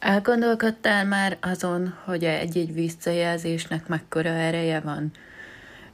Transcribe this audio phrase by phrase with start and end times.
[0.00, 5.10] Elgondolkodtál már azon, hogy egy-egy visszajelzésnek mekkora ereje van?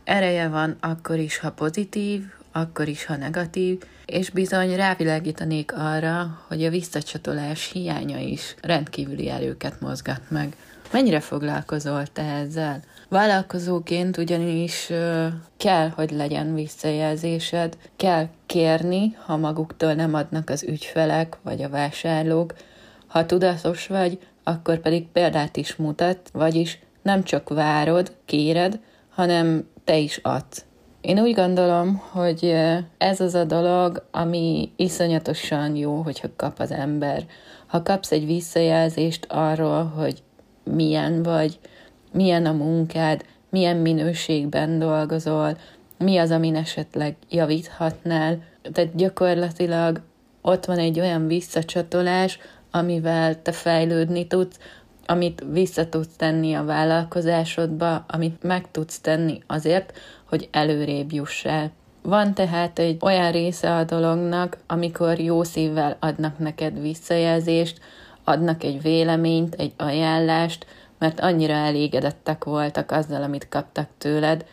[0.04, 2.22] Ereje van akkor is, ha pozitív,
[2.52, 9.80] akkor is, ha negatív, és bizony rávilágítanék arra, hogy a visszacsatolás hiánya is rendkívüli erőket
[9.80, 10.56] mozgat meg.
[10.92, 12.82] Mennyire foglalkozol te ezzel?
[13.08, 14.90] Vállalkozóként ugyanis
[15.56, 22.54] kell, hogy legyen visszajelzésed, kell kérni, ha maguktól nem adnak az ügyfelek vagy a vásárlók,
[23.06, 29.96] ha tudatos vagy, akkor pedig példát is mutat, vagyis nem csak várod, kéred, hanem te
[29.96, 30.64] is adsz.
[31.00, 32.56] Én úgy gondolom, hogy
[32.98, 37.26] ez az a dolog, ami iszonyatosan jó, hogyha kap az ember.
[37.66, 40.22] Ha kapsz egy visszajelzést arról, hogy
[40.64, 41.58] milyen vagy,
[42.12, 45.56] milyen a munkád, milyen minőségben dolgozol,
[45.98, 48.42] mi az, amin esetleg javíthatnál.
[48.72, 50.00] Tehát gyakorlatilag
[50.42, 52.38] ott van egy olyan visszacsatolás,
[52.78, 54.58] amivel te fejlődni tudsz,
[55.06, 59.92] amit vissza tudsz tenni a vállalkozásodba, amit meg tudsz tenni azért,
[60.24, 61.70] hogy előrébb juss el.
[62.02, 67.80] Van tehát egy olyan része a dolognak, amikor jó szívvel adnak neked visszajelzést,
[68.24, 70.66] adnak egy véleményt, egy ajánlást,
[70.98, 74.44] mert annyira elégedettek voltak azzal, amit kaptak tőled,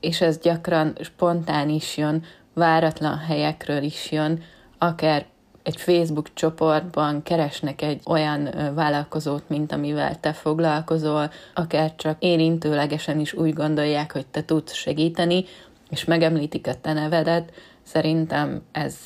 [0.00, 4.42] és ez gyakran spontán is jön, váratlan helyekről is jön,
[4.78, 5.26] akár
[5.62, 13.32] egy Facebook csoportban keresnek egy olyan vállalkozót, mint amivel te foglalkozol, akár csak érintőlegesen is
[13.32, 15.44] úgy gondolják, hogy te tudsz segíteni,
[15.90, 18.96] és megemlítik a te nevedet, szerintem ez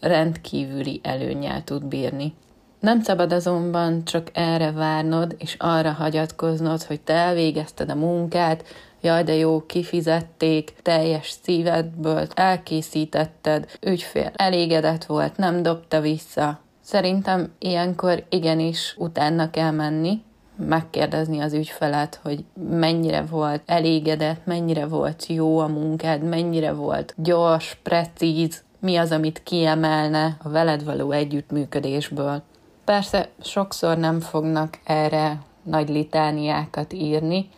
[0.00, 2.34] rendkívüli előnyel tud bírni.
[2.80, 8.64] Nem szabad azonban csak erre várnod, és arra hagyatkoznod, hogy te elvégezted a munkát,
[9.04, 16.60] jaj de jó, kifizették, teljes szívedből elkészítetted, ügyfél elégedett volt, nem dobta vissza.
[16.80, 20.22] Szerintem ilyenkor igenis utána kell menni,
[20.56, 27.78] megkérdezni az ügyfelet, hogy mennyire volt elégedett, mennyire volt jó a munkád, mennyire volt gyors,
[27.82, 32.42] precíz, mi az, amit kiemelne a veled való együttműködésből.
[32.84, 37.48] Persze sokszor nem fognak erre nagy litániákat írni,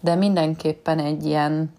[0.00, 1.70] de mindenképpen egy ilyen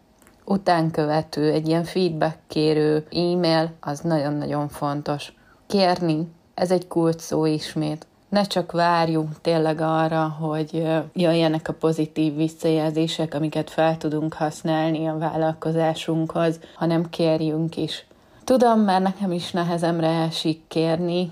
[0.45, 5.33] utánkövető, egy ilyen feedback kérő e-mail az nagyon-nagyon fontos.
[5.67, 8.07] Kérni, ez egy kult szó ismét.
[8.29, 15.17] Ne csak várjunk tényleg arra, hogy jöjjenek a pozitív visszajelzések, amiket fel tudunk használni a
[15.17, 18.05] vállalkozásunkhoz, hanem kérjünk is.
[18.43, 21.31] Tudom, már nekem is nehezemre esik kérni,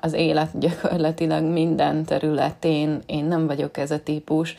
[0.00, 4.56] az élet gyakorlatilag minden területén én nem vagyok ez a típus,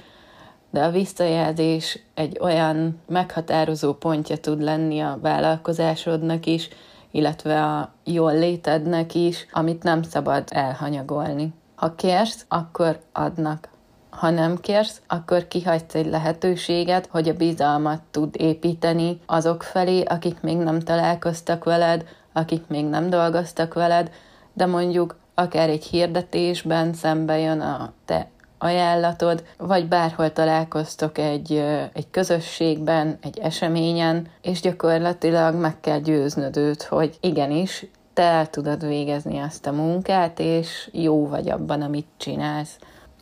[0.73, 6.69] de a visszajelzés egy olyan meghatározó pontja tud lenni a vállalkozásodnak is,
[7.11, 11.53] illetve a jól létednek is, amit nem szabad elhanyagolni.
[11.75, 13.69] Ha kérsz, akkor adnak.
[14.09, 20.41] Ha nem kérsz, akkor kihagysz egy lehetőséget, hogy a bizalmat tud építeni azok felé, akik
[20.41, 24.11] még nem találkoztak veled, akik még nem dolgoztak veled,
[24.53, 28.28] de mondjuk akár egy hirdetésben szembe jön a te
[28.63, 31.63] ajánlatod, vagy bárhol találkoztok egy,
[31.94, 38.88] egy közösségben, egy eseményen, és gyakorlatilag meg kell győznöd őt, hogy igenis, te el tudod
[38.88, 42.78] végezni azt a munkát, és jó vagy abban, amit csinálsz.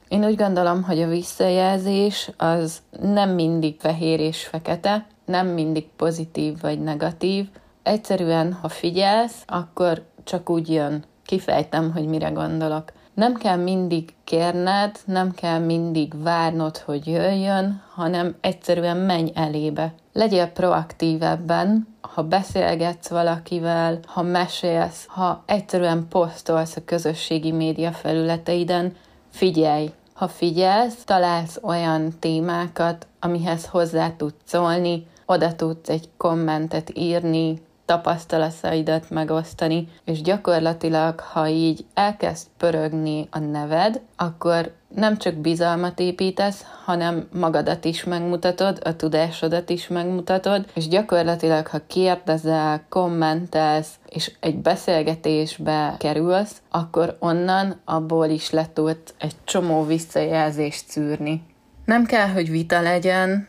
[0.08, 6.62] Én úgy gondolom, hogy a visszajelzés az nem mindig fehér és fekete, nem mindig pozitív
[6.62, 7.48] vagy negatív.
[7.84, 11.04] Egyszerűen, ha figyelsz, akkor csak úgy jön.
[11.26, 12.92] Kifejtem, hogy mire gondolok.
[13.14, 19.94] Nem kell mindig kérned, nem kell mindig várnod, hogy jöjjön, hanem egyszerűen menj elébe.
[20.14, 28.96] Legyél proaktív ebben, ha beszélgetsz valakivel, ha mesélsz, ha egyszerűen posztolsz a közösségi média felületeiden,
[29.30, 29.92] figyelj!
[30.14, 37.62] Ha figyelsz, találsz olyan témákat, amihez hozzá tudsz szólni, oda tudsz egy kommentet írni,
[37.92, 46.66] tapasztalataidat megosztani, és gyakorlatilag, ha így elkezd pörögni a neved, akkor nem csak bizalmat építesz,
[46.86, 54.56] hanem magadat is megmutatod, a tudásodat is megmutatod, és gyakorlatilag, ha kérdezel, kommentelsz, és egy
[54.56, 61.44] beszélgetésbe kerülsz, akkor onnan abból is le tudsz egy csomó visszajelzést szűrni.
[61.86, 63.48] Nem kell, hogy vita legyen,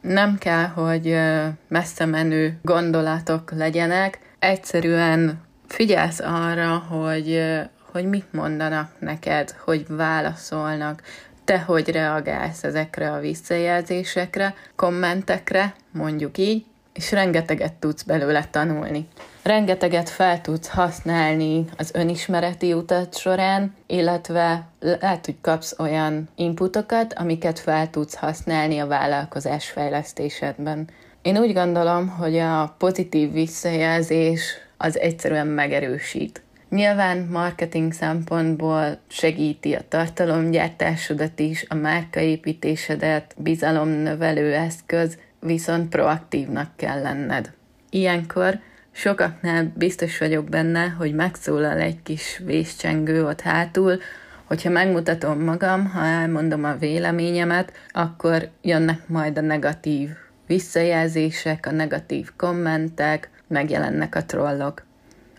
[0.00, 1.16] nem kell, hogy
[1.68, 7.42] messze menő gondolatok legyenek, egyszerűen figyelsz arra, hogy,
[7.92, 11.02] hogy mit mondanak neked, hogy válaszolnak,
[11.44, 19.08] te hogy reagálsz ezekre a visszajelzésekre, kommentekre, mondjuk így, és rengeteget tudsz belőle tanulni.
[19.42, 27.58] Rengeteget fel tudsz használni az önismereti utat során, illetve lehet, hogy kapsz olyan inputokat, amiket
[27.58, 30.88] fel tudsz használni a vállalkozás fejlesztésedben.
[31.22, 36.42] Én úgy gondolom, hogy a pozitív visszajelzés az egyszerűen megerősít.
[36.68, 47.52] Nyilván marketing szempontból segíti a tartalomgyártásodat is, a márkaépítésedet, bizalomnövelő eszköz, viszont proaktívnak kell lenned.
[47.90, 48.58] Ilyenkor
[48.92, 53.98] sokaknál biztos vagyok benne, hogy megszólal egy kis vészcsengő ott hátul,
[54.44, 60.10] hogyha megmutatom magam, ha elmondom a véleményemet, akkor jönnek majd a negatív
[60.46, 64.84] visszajelzések, a negatív kommentek, megjelennek a trollok.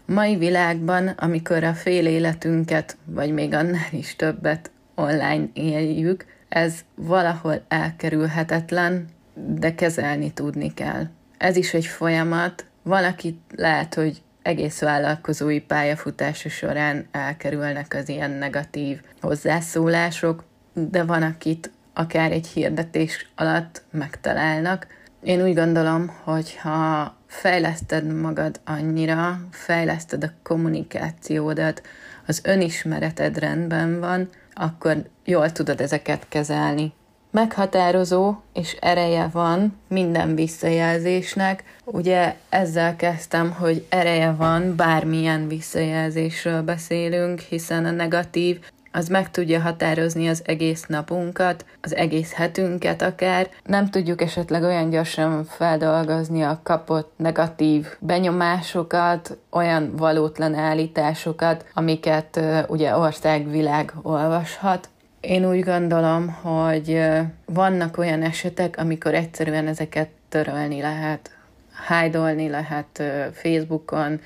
[0.05, 7.61] Mai világban, amikor a fél életünket, vagy még annál is többet online éljük, ez valahol
[7.67, 11.03] elkerülhetetlen, de kezelni tudni kell.
[11.37, 19.01] Ez is egy folyamat, valaki lehet, hogy egész vállalkozói pályafutása során elkerülnek az ilyen negatív
[19.21, 20.43] hozzászólások,
[20.73, 24.87] de van, akit akár egy hirdetés alatt megtalálnak.
[25.23, 31.81] Én úgy gondolom, hogy ha fejleszted magad annyira, fejleszted a kommunikációdat,
[32.27, 36.93] az önismereted rendben van, akkor jól tudod ezeket kezelni.
[37.31, 41.63] Meghatározó és ereje van minden visszajelzésnek.
[41.85, 48.59] Ugye ezzel kezdtem, hogy ereje van, bármilyen visszajelzésről beszélünk, hiszen a negatív
[48.91, 53.49] az meg tudja határozni az egész napunkat, az egész hetünket akár.
[53.65, 62.59] Nem tudjuk esetleg olyan gyorsan feldolgozni a kapott negatív benyomásokat, olyan valótlan állításokat, amiket uh,
[62.67, 64.89] ugye országvilág olvashat.
[65.21, 67.01] Én úgy gondolom, hogy
[67.45, 71.31] vannak olyan esetek, amikor egyszerűen ezeket törölni lehet,
[71.71, 73.03] hájdolni lehet
[73.33, 74.19] Facebookon,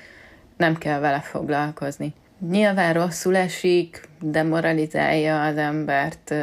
[0.56, 2.14] nem kell vele foglalkozni.
[2.50, 6.34] Nyilván rosszul esik, demoralizálja az embert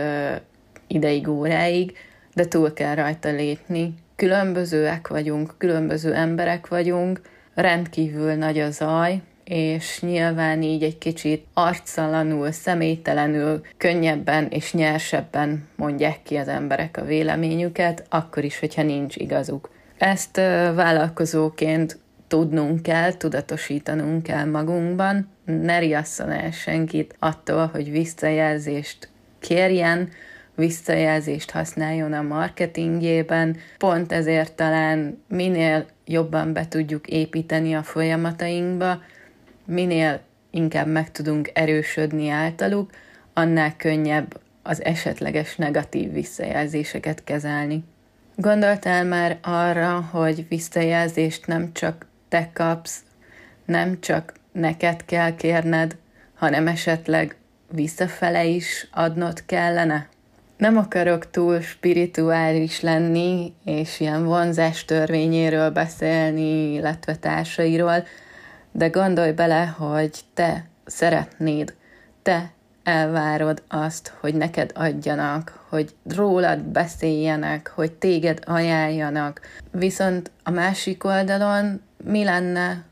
[0.87, 1.97] ideig, óráig,
[2.33, 3.93] de túl kell rajta lépni.
[4.15, 7.21] Különbözőek vagyunk, különböző emberek vagyunk,
[7.53, 16.23] rendkívül nagy a zaj, és nyilván így egy kicsit arctalanul, személytelenül, könnyebben és nyersebben mondják
[16.23, 19.69] ki az emberek a véleményüket, akkor is, hogyha nincs igazuk.
[19.97, 20.35] Ezt
[20.75, 29.09] vállalkozóként tudnunk kell, tudatosítanunk kell magunkban, ne riasszon el senkit attól, hogy visszajelzést
[29.39, 30.09] kérjen,
[30.55, 33.57] visszajelzést használjon a marketingjében.
[33.77, 39.01] Pont ezért talán minél jobban be tudjuk építeni a folyamatainkba,
[39.65, 40.21] minél
[40.51, 42.89] inkább meg tudunk erősödni általuk,
[43.33, 47.83] annál könnyebb az esetleges negatív visszajelzéseket kezelni.
[48.35, 52.99] Gondoltál már arra, hogy visszajelzést nem csak te kapsz,
[53.65, 55.95] nem csak neked kell kérned,
[56.33, 57.35] hanem esetleg
[57.71, 60.07] visszafele is adnod kellene?
[60.57, 68.05] Nem akarok túl spirituális lenni, és ilyen vonzás törvényéről beszélni, illetve társairól,
[68.73, 71.73] de gondolj bele, hogy te szeretnéd,
[72.21, 72.51] te
[72.83, 79.41] elvárod azt, hogy neked adjanak, hogy rólad beszéljenek, hogy téged ajánljanak.
[79.71, 82.83] Viszont a másik oldalon mi lenne,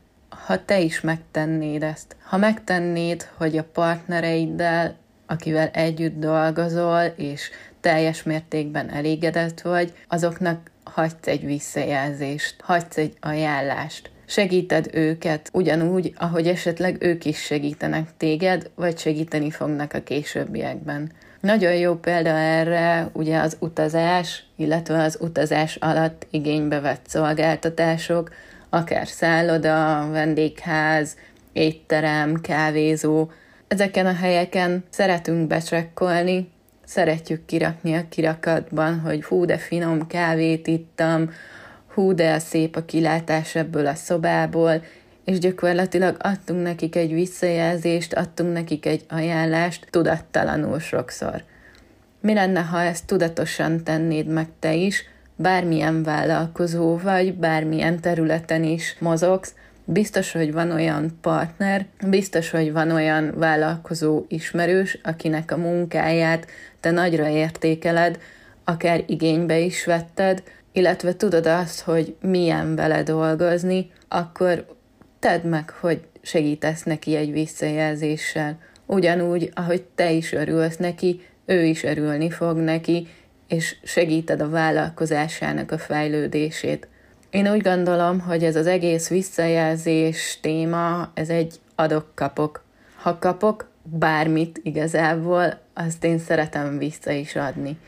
[0.46, 2.16] ha te is megtennéd ezt?
[2.22, 4.94] Ha megtennéd, hogy a partnereiddel,
[5.26, 7.50] akivel együtt dolgozol, és
[7.80, 16.46] teljes mértékben elégedett vagy, azoknak hagysz egy visszajelzést, hagysz egy ajánlást segíted őket ugyanúgy, ahogy
[16.46, 21.10] esetleg ők is segítenek téged, vagy segíteni fognak a későbbiekben.
[21.40, 28.30] Nagyon jó példa erre ugye az utazás, illetve az utazás alatt igénybe vett szolgáltatások,
[28.70, 31.16] akár szálloda, vendégház,
[31.52, 33.30] étterem, kávézó.
[33.68, 36.50] Ezeken a helyeken szeretünk becsekkolni,
[36.84, 41.30] szeretjük kirakni a kirakatban, hogy hú, de finom kávét ittam,
[41.94, 44.82] hú, de szép a kilátás ebből a szobából,
[45.24, 51.42] és gyakorlatilag adtunk nekik egy visszajelzést, adtunk nekik egy ajánlást, tudattalanul sokszor.
[52.20, 55.04] Mi lenne, ha ezt tudatosan tennéd meg te is,
[55.36, 62.90] bármilyen vállalkozó vagy, bármilyen területen is mozogsz, biztos, hogy van olyan partner, biztos, hogy van
[62.90, 66.46] olyan vállalkozó ismerős, akinek a munkáját
[66.80, 68.18] te nagyra értékeled,
[68.64, 70.42] akár igénybe is vetted,
[70.72, 74.66] illetve tudod azt, hogy milyen vele dolgozni, akkor
[75.18, 78.58] tedd meg, hogy segítesz neki egy visszajelzéssel.
[78.86, 83.08] Ugyanúgy, ahogy te is örülsz neki, ő is örülni fog neki,
[83.48, 86.88] és segíted a vállalkozásának a fejlődését.
[87.30, 92.64] Én úgy gondolom, hogy ez az egész visszajelzés téma, ez egy adok-kapok.
[92.96, 97.78] Ha kapok bármit igazából, azt én szeretem vissza is adni.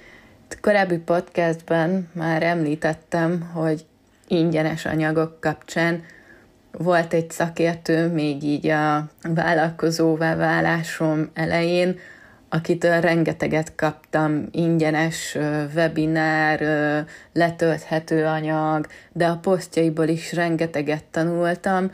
[0.61, 3.84] Korábbi podcastben már említettem, hogy
[4.28, 6.02] ingyenes anyagok kapcsán
[6.73, 11.99] volt egy szakértő még így a vállalkozóvá válásom elején,
[12.49, 15.38] akitől rengeteget kaptam, ingyenes
[15.75, 16.61] webinár,
[17.32, 21.90] letölthető anyag, de a posztjaiból is rengeteget tanultam,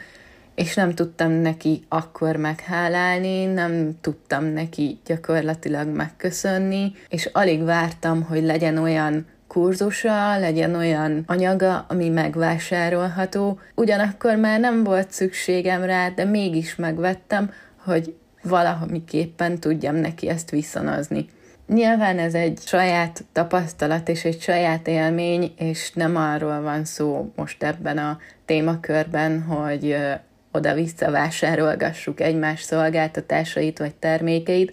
[0.60, 8.42] és nem tudtam neki akkor meghálálni, nem tudtam neki gyakorlatilag megköszönni, és alig vártam, hogy
[8.42, 13.58] legyen olyan kurzusa, legyen olyan anyaga, ami megvásárolható.
[13.74, 21.28] Ugyanakkor már nem volt szükségem rá, de mégis megvettem, hogy valamiképpen tudjam neki ezt visszanozni.
[21.66, 27.62] Nyilván ez egy saját tapasztalat és egy saját élmény, és nem arról van szó most
[27.62, 29.96] ebben a témakörben, hogy
[30.52, 34.72] oda-vissza vásárolgassuk egymás szolgáltatásait vagy termékeit,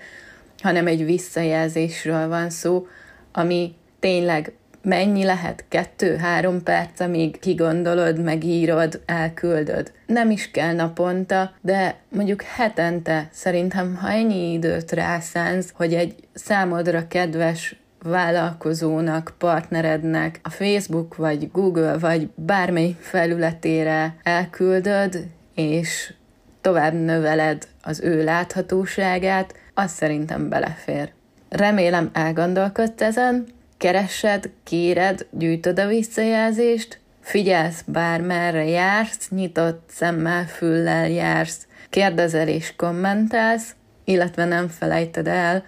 [0.61, 2.87] hanem egy visszajelzésről van szó,
[3.31, 5.65] ami tényleg mennyi lehet?
[5.69, 9.91] Kettő-három perc, amíg kigondolod, megírod, elküldöd.
[10.05, 17.07] Nem is kell naponta, de mondjuk hetente szerintem, ha ennyi időt rászánsz, hogy egy számodra
[17.07, 25.27] kedves vállalkozónak, partnerednek a Facebook vagy Google vagy bármely felületére elküldöd,
[25.57, 26.13] és
[26.61, 31.11] tovább növeled az ő láthatóságát, az szerintem belefér.
[31.49, 33.45] Remélem elgondolkodsz ezen,
[33.77, 43.75] keresed, kéred, gyűjtöd a visszajelzést, figyelsz bármerre jársz, nyitott szemmel, füllel jársz, kérdezel és kommentelsz,
[44.03, 45.63] illetve nem felejted el,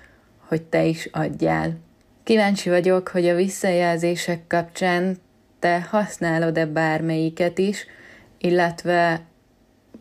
[0.48, 1.78] hogy te is adjál.
[2.24, 5.18] Kíváncsi vagyok, hogy a visszajelzések kapcsán
[5.60, 7.86] te használod-e bármelyiket is,
[8.38, 9.22] illetve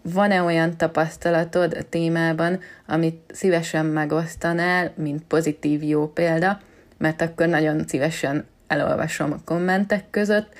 [0.03, 6.61] van-e olyan tapasztalatod a témában, amit szívesen megosztanál, mint pozitív jó példa,
[6.99, 10.53] mert akkor nagyon szívesen elolvasom a kommentek között.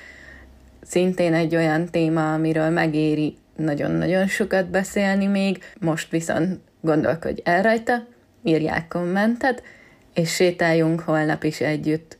[0.81, 8.05] Szintén egy olyan téma, amiről megéri nagyon-nagyon sokat beszélni még, most viszont gondolkodj el rajta,
[8.43, 9.63] írják kommentet,
[10.13, 12.18] és sétáljunk holnap is együtt.